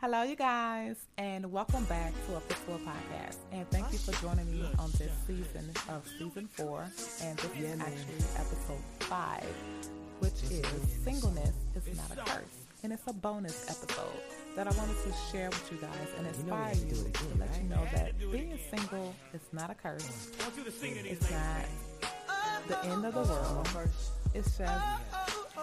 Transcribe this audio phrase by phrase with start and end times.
[0.00, 3.38] Hello, you guys, and welcome back to a Fistful Podcast.
[3.50, 6.82] And thank you for joining me on this season of season four.
[7.20, 9.52] And this is actually episode five,
[10.20, 10.64] which is
[11.02, 12.44] Singleness is Not a Curse.
[12.84, 14.22] And it's a bonus episode
[14.54, 17.84] that I wanted to share with you guys and inspire you to let you know
[17.92, 20.30] that being single is not a curse.
[20.56, 21.64] It's not
[22.68, 23.68] the end of the world.
[24.32, 24.70] It's just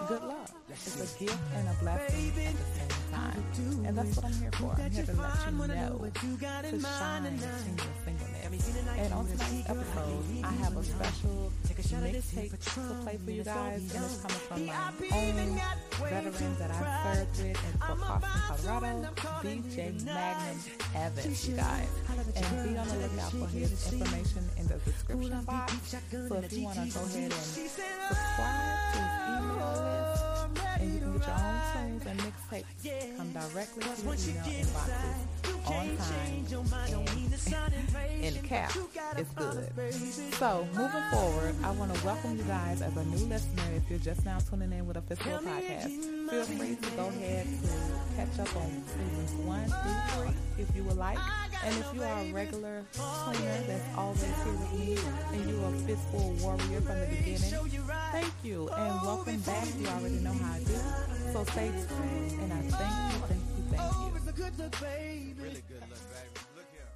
[0.07, 0.49] good luck.
[0.69, 3.43] It's a gift and a blessing at the same time.
[3.85, 4.75] And that's what I'm here for.
[4.77, 8.35] I'm here to let you know to shine in your singleness.
[8.97, 13.93] And on tonight's episode, I have a special mixtape to play for you guys.
[13.95, 14.73] And it's coming from my
[15.13, 15.59] own
[16.09, 19.09] veteran that I served with in Fort Carson, Colorado,
[19.43, 20.59] DJ Magnum
[20.95, 21.87] Evans, you guys.
[22.35, 25.95] And be on the lookout for his information in the description box.
[26.11, 28.74] So if you want to go ahead and subscribe
[31.27, 35.35] and you can get your own tunes and mixtapes come directly to your email inboxes
[35.67, 36.45] on time
[38.21, 38.71] and in cap.
[39.17, 39.71] It's good.
[40.33, 43.63] So moving forward, I want to welcome you guys as a new listener.
[43.75, 47.47] If you're just now tuning in with a Fistful podcast, feel free to go ahead
[47.47, 51.17] to catch up on seasons one through three if you would like.
[51.63, 54.97] And if you are a regular cleaner that's always here with me
[55.33, 57.53] and you're a fistful warrior from the beginning,
[58.11, 59.67] thank you and welcome back.
[59.79, 61.33] You already know how I do.
[61.33, 61.71] So stay
[62.41, 64.11] and I thank you, thank you, thank you.
[64.11, 65.35] Really good look, baby.
[66.53, 66.91] Look here.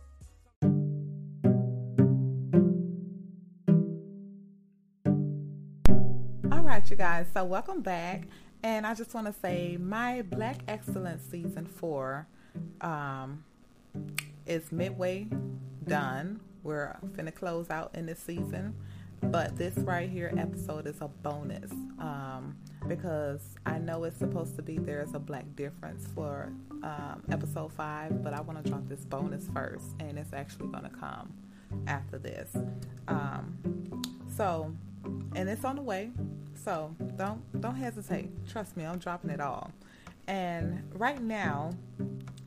[6.51, 7.27] All right, you guys.
[7.33, 8.27] So welcome back,
[8.61, 12.27] and I just want to say my Black Excellence season four
[12.81, 13.45] um,
[14.45, 15.29] is midway
[15.87, 16.41] done.
[16.63, 18.75] We're finna close out in this season,
[19.23, 22.55] but this right here episode is a bonus um,
[22.87, 26.51] because I know it's supposed to be there's a black difference for
[26.83, 30.91] um, episode five, but I want to drop this bonus first, and it's actually gonna
[30.99, 31.33] come
[31.87, 32.55] after this.
[33.07, 34.01] Um,
[34.35, 34.73] so
[35.35, 36.11] and it's on the way.
[36.63, 38.29] So don't don't hesitate.
[38.47, 39.71] Trust me, I'm dropping it all.
[40.27, 41.71] And right now,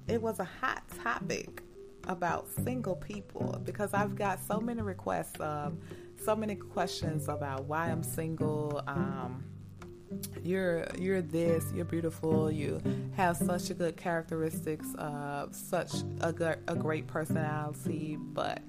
[0.06, 1.62] it was a hot topic
[2.09, 5.81] about single people because I've got so many requests, um,
[6.25, 8.83] so many questions about why I'm single.
[8.87, 9.44] Um,
[10.43, 12.81] you're you're this, you're beautiful, you
[13.16, 18.60] have such a good characteristics, uh, such a good a great personality, but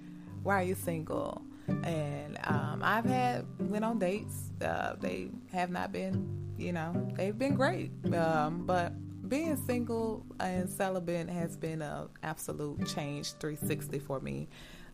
[0.42, 1.42] why are you single?
[1.84, 4.52] And um, I've had went on dates.
[4.62, 7.92] Uh, they have not been, you know, they've been great.
[8.14, 8.94] Um, but
[9.30, 14.50] being single and celibate has been an absolute change 360 for me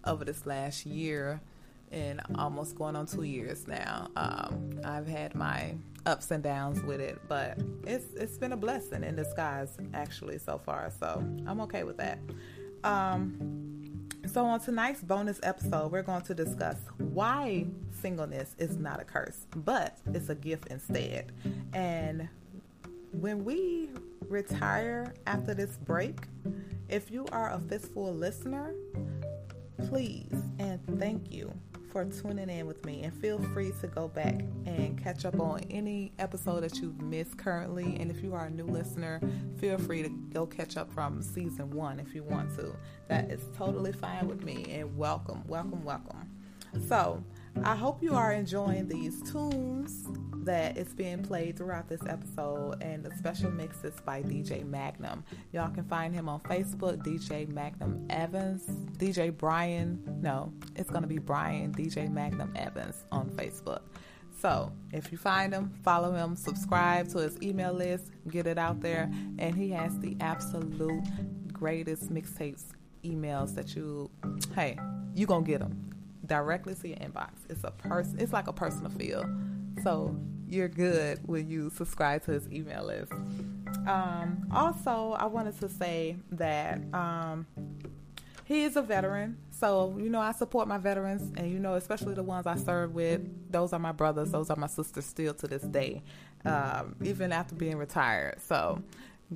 [0.05, 1.41] over this last year
[1.91, 4.09] and almost going on two years now.
[4.15, 9.03] Um, I've had my ups and downs with it, but it's it's been a blessing
[9.03, 10.91] in disguise actually so far.
[10.99, 12.19] So I'm okay with that.
[12.83, 13.69] Um,
[14.31, 17.65] so, on tonight's bonus episode, we're going to discuss why
[17.99, 21.31] singleness is not a curse, but it's a gift instead.
[21.73, 22.29] And
[23.11, 23.89] when we
[24.27, 26.27] retire after this break,
[26.89, 28.75] if you are a fistful listener,
[29.87, 31.51] please and thank you
[31.91, 35.61] for tuning in with me and feel free to go back and catch up on
[35.69, 37.97] any episode that you've missed currently.
[37.99, 39.19] And if you are a new listener
[39.57, 42.75] feel free to go catch up from season one if you want to.
[43.07, 46.29] That is totally fine with me and welcome welcome welcome.
[46.87, 47.23] So
[47.63, 50.07] i hope you are enjoying these tunes
[50.43, 55.23] that is being played throughout this episode and the special mixes by DJ Magnum.
[55.51, 58.63] Y'all can find him on Facebook, DJ Magnum Evans,
[58.97, 60.01] DJ Brian.
[60.21, 63.81] No, it's going to be Brian, DJ Magnum Evans on Facebook.
[64.39, 68.79] So if you find him, follow him, subscribe to his email list, get it out
[68.79, 71.03] there, and he has the absolute
[71.51, 72.63] greatest mixtapes
[73.03, 74.09] emails that you,
[74.55, 74.77] hey,
[75.13, 75.89] you gonna get them
[76.25, 77.31] directly to your inbox.
[77.49, 79.25] It's a person, it's like a personal feel.
[79.83, 80.15] So
[80.47, 83.11] you're good when you subscribe to his email list.
[83.87, 87.45] Um, also, I wanted to say that um,
[88.45, 89.37] he is a veteran.
[89.51, 92.93] So, you know, I support my veterans, and, you know, especially the ones I serve
[92.93, 93.51] with.
[93.51, 96.01] Those are my brothers, those are my sisters still to this day,
[96.45, 98.41] um, even after being retired.
[98.41, 98.81] So,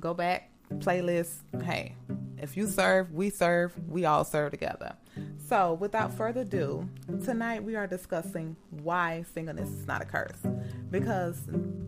[0.00, 1.42] go back, playlist.
[1.62, 1.94] Hey,
[2.38, 4.96] if you serve, we serve, we all serve together.
[5.46, 6.18] So, without mm-hmm.
[6.18, 6.88] further ado,
[7.22, 10.40] tonight we are discussing why singleness is not a curse.
[10.90, 11.40] Because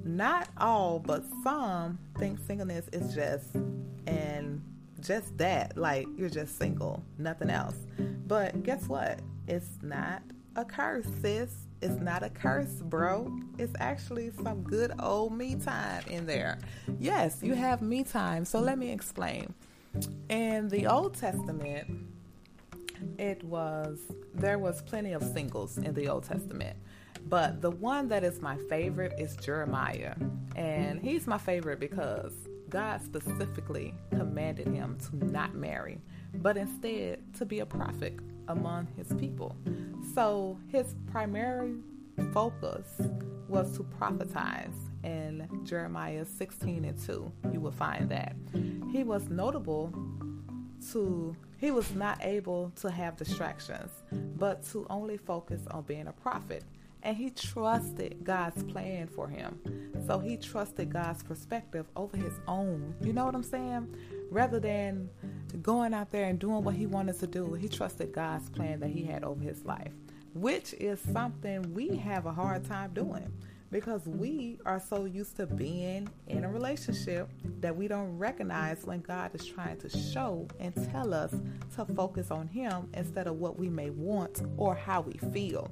[0.05, 3.55] not all, but some think singleness is just
[4.07, 4.63] and
[5.01, 7.77] just that, like you're just single, nothing else.
[8.27, 9.21] But guess what?
[9.47, 10.23] It's not
[10.57, 11.53] a curse, sis.
[11.81, 13.39] It's not a curse, bro.
[13.59, 16.59] It's actually some good old me time in there.
[16.99, 18.45] Yes, you have me time.
[18.45, 19.55] So let me explain.
[20.29, 22.07] in the Old Testament,
[23.19, 23.99] it was
[24.35, 26.77] there was plenty of singles in the Old Testament.
[27.29, 30.15] But the one that is my favorite is Jeremiah.
[30.55, 32.33] And he's my favorite because
[32.69, 36.01] God specifically commanded him to not marry,
[36.35, 39.57] but instead to be a prophet among his people.
[40.15, 41.77] So his primary
[42.33, 42.87] focus
[43.49, 47.33] was to prophesize in Jeremiah 16 and 2.
[47.53, 48.35] You will find that.
[48.91, 49.93] He was notable
[50.93, 53.91] to he was not able to have distractions,
[54.37, 56.65] but to only focus on being a prophet
[57.07, 59.61] and he trusted God's plan for him.
[60.09, 62.97] So he trusted God's perspective over his own.
[63.01, 63.95] You know what I'm saying?
[64.29, 65.09] Rather than
[65.63, 68.91] going out there and doing what he wanted to do, he trusted God's plan that
[68.91, 69.93] he had over his life,
[70.35, 73.33] which is something we have a hard time doing
[73.71, 74.19] because mm-hmm.
[74.19, 77.29] we are so used to being in a relationship
[77.61, 81.35] that we don't recognize when God is trying to show and tell us
[81.77, 85.71] to focus on Him instead of what we may want or how we feel.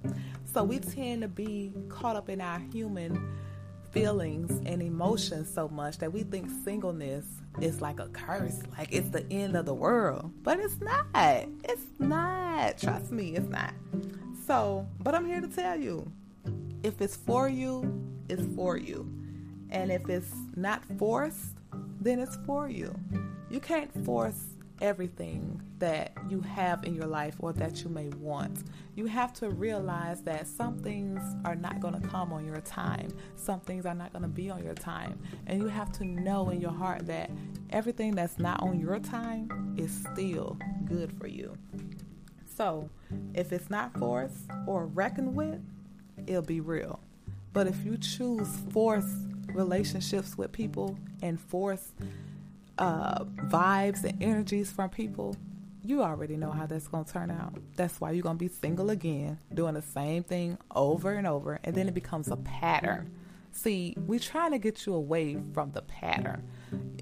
[0.52, 3.36] So we tend to be caught up in our human
[3.90, 7.24] feelings and emotions so much that we think singleness
[7.60, 10.32] is like a curse, like it's the end of the world.
[10.42, 11.06] But it's not.
[11.14, 12.78] It's not.
[12.78, 13.72] Trust me, it's not.
[14.46, 16.10] So, but I'm here to tell you
[16.84, 17.82] if it's for you,
[18.28, 19.10] it's for you.
[19.70, 21.56] And if it's not forced,
[22.00, 22.94] then it's for you.
[23.50, 24.44] You can't force
[24.82, 28.64] everything that you have in your life or that you may want.
[28.96, 33.08] You have to realize that some things are not going to come on your time,
[33.34, 35.18] some things are not going to be on your time.
[35.46, 37.30] And you have to know in your heart that
[37.70, 41.56] everything that's not on your time is still good for you.
[42.56, 42.90] So,
[43.32, 45.60] if it's not forced or reckoned with,
[46.26, 47.00] it'll be real.
[47.52, 49.10] But if you choose force
[49.48, 51.92] relationships with people and force
[52.78, 55.36] uh, vibes and energies from people,
[55.84, 57.58] you already know how that's going to turn out.
[57.76, 61.60] That's why you're going to be single again, doing the same thing over and over,
[61.62, 63.12] and then it becomes a pattern.
[63.52, 66.48] See, we're trying to get you away from the pattern.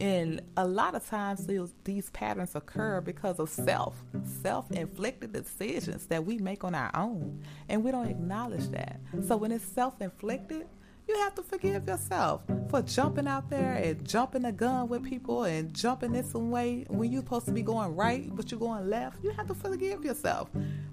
[0.00, 1.46] And a lot of times
[1.84, 4.02] these, patterns occur because of self,
[4.42, 7.42] self inflicted decisions that we make on our own.
[7.68, 9.00] And we don't acknowledge that.
[9.26, 10.66] So when it's self inflicted,
[11.08, 15.44] you have to forgive yourself for jumping out there and jumping the gun with people
[15.44, 18.88] and jumping in some way when you're supposed to be going right, but you're going
[18.88, 19.22] left.
[19.22, 20.48] You have to forgive yourself.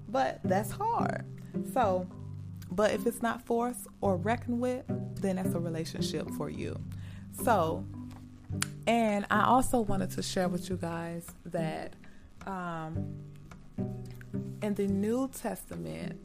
[0.08, 1.24] But that's hard.
[1.72, 2.06] So
[2.70, 4.84] but if it's not forced or reckoned with,
[5.20, 6.78] then that's a relationship for you.
[7.42, 7.84] So,
[8.86, 11.94] and I also wanted to share with you guys that
[12.46, 13.14] um,
[14.62, 16.18] in the New Testament,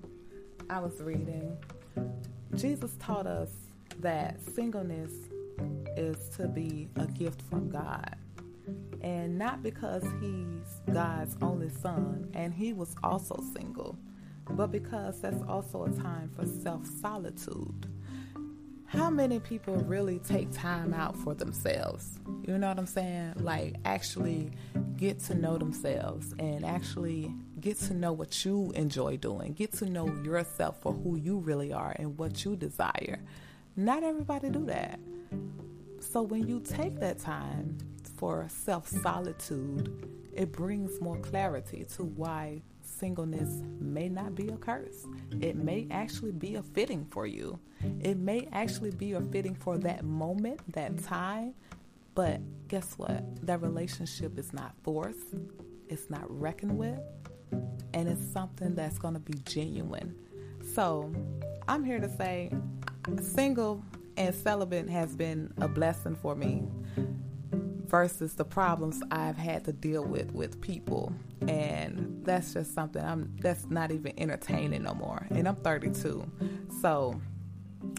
[0.70, 1.58] I was reading,
[2.56, 3.50] Jesus taught us
[4.00, 5.12] that singleness
[5.96, 8.16] is to be a gift from God.
[9.02, 13.98] And not because he's God's only son, and he was also single
[14.52, 17.88] but because that's also a time for self solitude.
[18.88, 22.20] How many people really take time out for themselves?
[22.48, 23.34] You know what I'm saying?
[23.38, 24.52] Like, actually
[24.96, 29.54] get to know themselves and actually get to know what you enjoy doing.
[29.54, 33.20] Get to know yourself for who you really are and what you desire.
[33.76, 35.00] Not everybody do that.
[36.00, 37.78] So when you take that time
[38.18, 42.62] for self solitude, it brings more clarity to why
[42.98, 45.06] singleness may not be a curse.
[45.42, 47.60] It may actually be a fitting for you.
[48.02, 51.54] It may actually be a fitting for that moment, that time.
[52.14, 53.46] But guess what?
[53.46, 55.36] That relationship is not forced,
[55.90, 57.00] it's not reckoned with,
[57.94, 60.16] and it's something that's going to be genuine.
[60.74, 61.12] So
[61.68, 62.52] I'm here to say
[63.22, 63.84] single
[64.18, 66.64] and celibate has been a blessing for me
[67.88, 71.14] versus the problems I've had to deal with with people.
[71.48, 75.26] And that's just something I'm that's not even entertaining no more.
[75.30, 76.30] And I'm 32.
[76.82, 77.20] So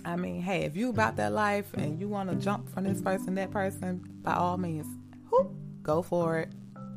[0.05, 3.01] I mean, hey, if you about that life and you want to jump from this
[3.01, 4.87] person, that person, by all means,
[5.31, 6.51] whoop, go for it.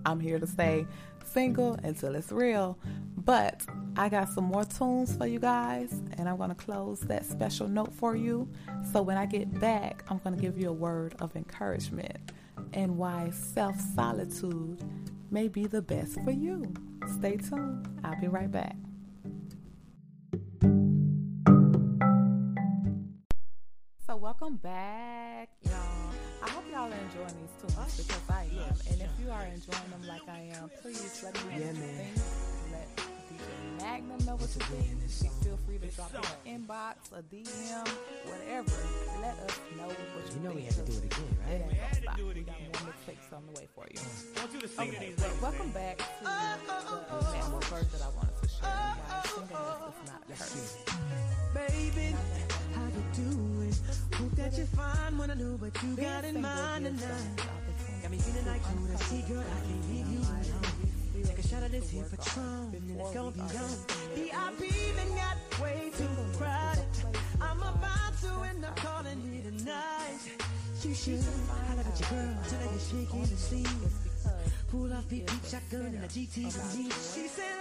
[0.06, 0.86] I'm here to stay
[1.26, 2.78] single until it's real.
[3.18, 3.66] But
[3.96, 7.68] I got some more tunes for you guys, and I'm going to close that special
[7.68, 8.50] note for you.
[8.92, 12.32] So when I get back, I'm going to give you a word of encouragement
[12.74, 14.82] and why self solitude
[15.32, 16.74] may be the best for you.
[17.18, 17.88] Stay tuned.
[18.04, 18.76] I'll be right back.
[24.06, 25.74] So, welcome back, y'all.
[26.44, 28.76] I hope y'all are enjoying these tunes because I am.
[28.92, 31.76] And if you are enjoying them like I am, please let me know Yeah, what
[31.76, 32.18] you think.
[32.72, 33.09] Let
[33.40, 35.00] DJ Magnum know what you think.
[35.44, 36.12] Feel free to drop
[36.46, 37.88] in an inbox, a DM,
[38.28, 38.78] whatever.
[39.22, 39.96] Let us know what
[40.28, 40.56] you, You know think.
[40.56, 41.52] we had to do it again, It right?
[41.54, 42.18] ain't gonna stop.
[42.18, 44.00] We got more mixtapes on the way for you.
[44.36, 48.02] want you to Okay, well, welcome back to the uh, network uh, uh, verse that
[48.04, 49.30] I wanted to show you guys.
[49.30, 50.50] Singing is not her.
[51.56, 52.16] Baby,
[52.76, 53.74] how you doing?
[54.16, 57.42] Hope that you're fine when I know what you got in mind tonight.
[58.04, 60.99] Got me feeling like you the see, girl, I can't leave you alone.
[61.24, 63.50] Take a shot of this here Patron, and it's gonna be on.
[64.16, 64.60] VIP
[64.96, 66.08] been got way too
[66.38, 66.86] crowded.
[67.42, 70.20] I'm about to end up calling you tonight.
[70.82, 73.92] You should holler at your girl, tell her you're shaking the sleeve.
[74.72, 76.84] Pull off beat, beat shotgun and a GT with me.
[76.86, 77.56] She said,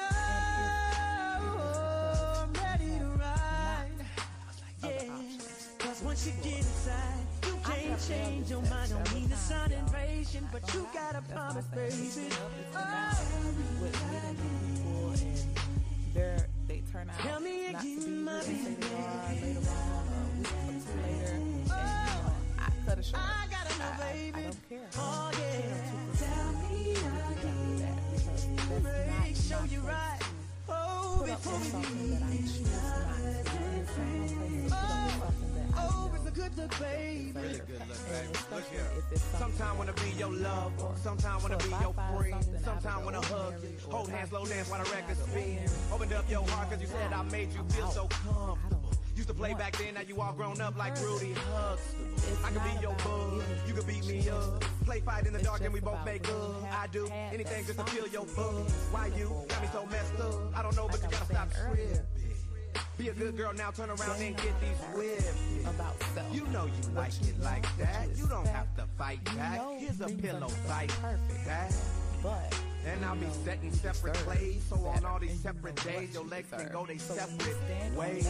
[1.40, 3.90] Oh, I'm ready to ride.
[4.84, 5.02] Yeah,
[5.78, 8.90] cause once you get inside, you can't change your mind.
[8.90, 10.17] Don't mean to sound impatient,
[10.52, 12.10] but you gotta promise, baby.
[12.74, 12.80] Oh,
[13.80, 15.44] with meeting people and
[16.14, 18.86] they're, they turn out Tell me not to be again, who my they say they
[18.86, 19.46] are baby.
[19.46, 21.34] later on, a week or two later.
[21.34, 21.74] And, you know,
[22.58, 23.22] I cut it short.
[23.22, 23.46] I
[23.80, 24.42] I, I.
[24.42, 24.88] Don't care.
[24.96, 26.18] oh yeah.
[26.18, 26.94] Tell me
[27.78, 28.46] that's
[29.26, 30.18] Make sure you safe right.
[31.30, 33.68] Oh, put up before with something that I choose not to do.
[33.80, 36.56] It's not no place to put up with something that I Oh, it's a good
[36.56, 37.32] look, baby.
[37.34, 38.38] Really good look, baby.
[38.54, 38.90] Look here.
[38.96, 42.64] if it's something Sometime wanna be your lover, sometime wanna be your friend, something out
[42.64, 45.58] sometime of wanna hug you, hold hands, slow dance while the see record something spin.
[45.58, 48.06] out of the Opened up your heart cause you said I made you feel so
[48.08, 48.97] comfortable.
[49.18, 52.46] Used to play back then, now you all grown up like Rudy Huxtable.
[52.46, 54.64] I not be your bud, you could beat me up.
[54.84, 56.62] Play fight in the dark and we both make up.
[56.72, 58.72] I do anything just to kill your buzz.
[58.92, 60.56] Why you got me so messed up?
[60.56, 61.98] I don't know, but you gotta stop tripping.
[62.96, 65.34] Be a good girl now, turn around and get these whips.
[65.66, 65.96] about.
[66.32, 68.16] You know you like it like that.
[68.16, 69.60] you don't have to fight back.
[69.78, 71.74] Here's a pillow fight perfect.
[72.22, 72.56] but
[72.86, 74.62] And I'll be know, setting separate plays.
[74.68, 77.56] So on all these separate days, your legs can go they separate
[77.96, 78.28] ways.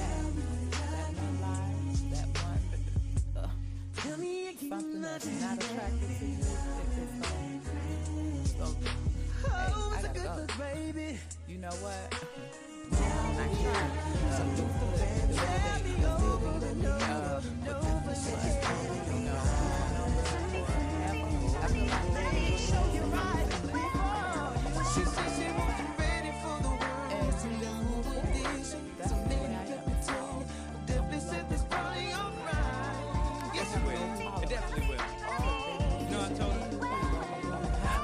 [4.69, 6.39] Something that's you.
[8.61, 9.93] Oh,
[11.59, 12.15] know what?
[12.91, 13.73] Nice try.
[14.31, 19.13] Uh, the other Tell day, me uh, over and over uh, and over again.
[19.13, 19.39] you know,
[21.63, 23.49] I feel like Make sure you're right.
[24.95, 25.03] She
[25.37, 25.68] she
[34.75, 35.01] will.
[35.01, 36.69] I told her.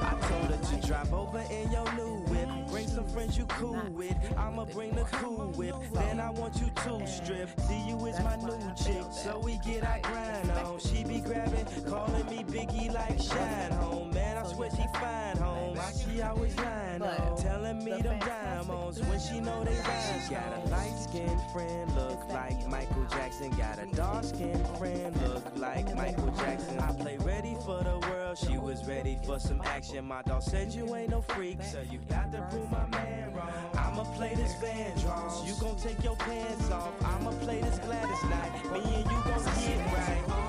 [0.01, 2.49] I told her to drive over in your new whip.
[2.69, 4.15] Bring some friends you cool with.
[4.37, 5.75] I'ma bring the cool whip.
[5.93, 7.49] Then I want you to strip.
[7.61, 9.05] See you is my new chick.
[9.11, 10.79] So we get our grind on.
[10.79, 14.11] She be grabbing, calling me Biggie like Shine Home.
[14.11, 15.64] Man, I swear she fine home.
[15.75, 17.37] Why she always lying on.
[17.37, 20.29] Telling me them diamonds when she know they rhyme.
[20.29, 23.49] Got a light skinned friend, look like Michael Jackson.
[23.51, 26.79] Got a dark skinned friend, look like Michael Jackson.
[26.79, 28.37] I play ready for the world.
[28.37, 30.05] She was ready for some action.
[30.05, 33.51] My dog said you ain't no freak, so you got to prove my man wrong.
[33.77, 35.45] I'ma play this Vandross.
[35.45, 36.93] You gon' take your pants off.
[37.03, 38.71] I'ma play this Gladys Knight.
[38.71, 40.44] Me and you gon' get right.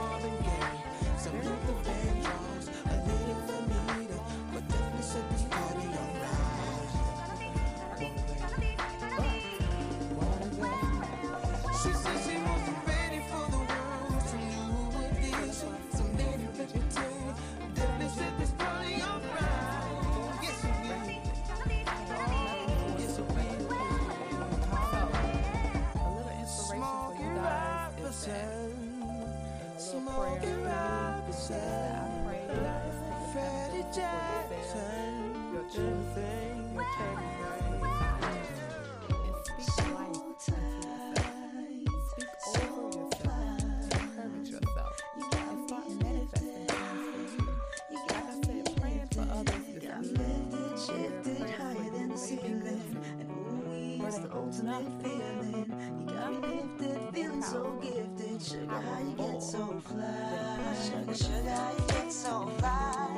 [61.16, 63.08] Sugar, how you get so fly?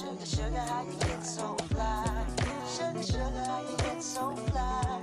[0.00, 2.26] Sugar, sugar, how you get so fly?
[2.66, 5.00] Sugar, sugar, how you get so fly?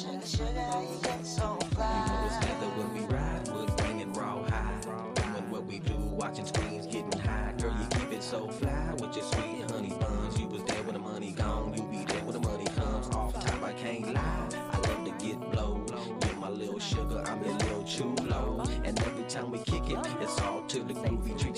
[0.00, 2.30] Sugar, sugar, how you get so It's fly?
[2.76, 4.80] when we ride, wood banging raw high.
[5.14, 7.52] Doing what we do, watching screens, getting high.
[7.58, 10.40] Girl, you keep it so fly with your sweet honey buns.
[10.40, 13.08] You was there when the money gone, you be there when the money comes.
[13.14, 14.48] Off top, I can't lie.
[14.72, 15.84] I love to get blow.
[16.26, 18.64] You're my little sugar, I'm your little chulo.
[18.84, 21.42] And every time we kick it, it's all to the groovy.
[21.44, 21.49] You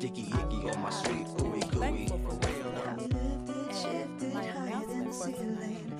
[0.00, 2.06] sticky icky on my sweet ooey gooey.
[2.08, 2.16] For
[2.48, 5.92] real, I shifted higher than a ceiling.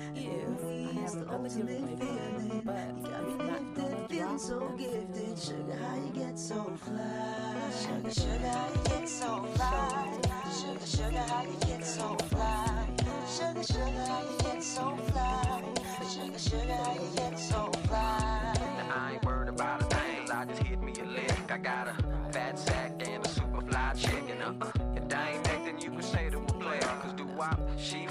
[1.03, 2.61] It's the ultimate feeling.
[2.65, 5.37] But got me locked feeling so gifted.
[5.37, 7.69] Sugar, how you get so fly?
[7.79, 10.19] Sugar, sugar, how you get so fly?
[10.59, 12.87] Sugar, sugar, how you get so fly?
[13.37, 15.93] Sugar, sugar, how you get so fly?
[16.09, 16.41] Sugar.
[18.93, 21.51] I ain't worried about a thing, I just hit me a lick.
[21.51, 21.91] I gotta
[24.41, 24.61] chicken.
[24.61, 24.71] Uh-uh.
[24.95, 26.79] If that ain't nothing you can say to a player.
[26.79, 28.07] Cause do wop, she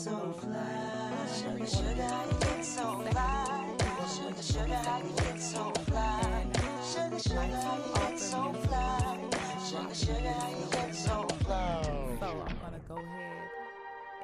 [0.00, 0.56] so fly?
[1.36, 3.66] Sugar, sugar, how you get so fly?
[4.16, 6.46] Sugar, sugar, how you get so fly?
[6.90, 9.18] Sugar, sugar, how you get so fly?
[9.68, 11.82] Sugar, sugar, how you get so fly?
[12.18, 13.50] So I'm gonna go ahead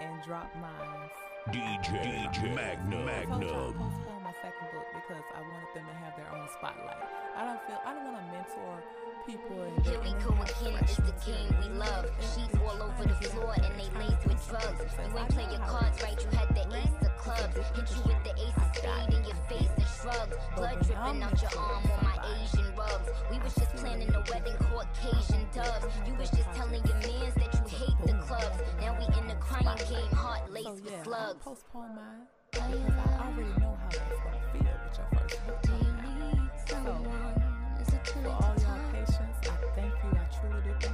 [0.01, 1.11] and drop mine.
[1.53, 3.05] DJ, DJ Magnum.
[3.05, 4.06] Magnum.
[4.47, 7.03] Second book because I wanted them to have their own spotlight.
[7.35, 8.79] I don't feel I don't want to mentor
[9.27, 12.07] people and Here we go again, it's the game we love.
[12.23, 14.79] Sheep all over the floor and they laced with drugs.
[14.79, 17.59] You ain't play your cards right, you had the ace of clubs.
[17.75, 20.37] Hit you with the ace of spade in your face and shrugs.
[20.55, 23.11] Blood dripping out your arm on my Asian rubs.
[23.27, 25.91] We was just planning a wedding, Caucasian doves.
[26.07, 28.63] You was just telling your mans that you hate the clubs.
[28.79, 31.43] Now we in the crying game, heart laced with slugs.
[31.43, 32.31] postpone mine
[32.71, 35.63] because I already know how that's gonna feel with your first book.
[35.63, 37.43] Do you need someone?
[37.81, 40.11] Is it too For all y'all patience, I thank you.
[40.13, 40.89] I truly do